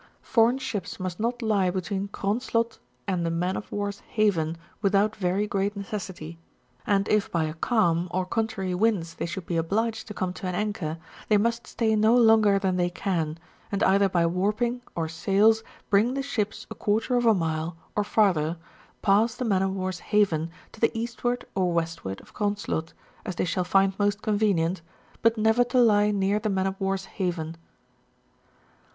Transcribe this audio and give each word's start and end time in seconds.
Foreign 0.23 0.57
ships 0.57 0.99
must 0.99 1.19
not 1.19 1.43
lie 1.43 1.69
between 1.69 2.07
Cronslott 2.07 2.79
and 3.07 3.23
the 3.23 3.29
Man 3.29 3.55
of 3.55 3.71
War*s 3.71 3.99
Haven 3.99 4.57
without 4.81 5.15
very 5.15 5.45
great 5.45 5.75
necessity; 5.75 6.39
and 6.87 7.07
if 7.07 7.31
by 7.31 7.43
a 7.43 7.53
calm, 7.53 8.07
or 8.09 8.25
contrary 8.25 8.73
winds, 8.73 9.13
they 9.13 9.27
should 9.27 9.45
be 9.45 9.57
obliged 9.57 10.07
to 10.07 10.15
come 10.15 10.33
to 10.33 10.47
an 10.47 10.55
anchor, 10.55 10.97
they 11.27 11.37
must 11.37 11.67
stay 11.67 11.95
no 11.95 12.15
longer 12.17 12.57
than 12.57 12.77
they 12.77 12.89
can, 12.89 13.37
and 13.71 13.83
either 13.83 14.09
by 14.09 14.25
warping 14.25 14.81
or 14.95 15.07
sails, 15.07 15.61
bring 15.91 16.15
the 16.15 16.23
ships 16.23 16.65
a 16.71 16.73
quarter 16.73 17.15
of 17.15 17.27
a 17.27 17.35
mile, 17.35 17.77
or 17.95 18.03
farther, 18.03 18.57
past 19.03 19.37
the 19.37 19.45
Man 19.45 19.61
of 19.61 19.71
War's 19.75 19.99
Haven 19.99 20.49
to 20.71 20.79
the 20.79 20.89
east 20.97 21.21
wf^ 21.21 21.43
or 21.53 21.71
westward 21.73 22.21
of 22.21 22.33
Cronslott, 22.33 22.93
as 23.23 23.35
they 23.35 23.45
shall 23.45 23.65
nnd 23.65 23.99
most 23.99 24.23
convenient, 24.23 24.81
but 25.21 25.37
never 25.37 25.63
to 25.65 25.79
lie 25.79 26.09
near 26.09 26.39
the 26.39 26.49
Man 26.49 26.65
of 26.65 26.81
War's 26.81 27.05
Haven. 27.05 27.55